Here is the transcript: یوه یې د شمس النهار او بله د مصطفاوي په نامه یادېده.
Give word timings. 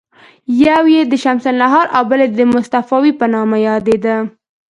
یوه 0.65 0.89
یې 0.95 1.01
د 1.07 1.13
شمس 1.23 1.43
النهار 1.51 1.85
او 1.95 2.03
بله 2.11 2.25
د 2.29 2.39
مصطفاوي 2.53 3.11
په 3.19 3.25
نامه 3.33 3.57
یادېده. 3.67 4.15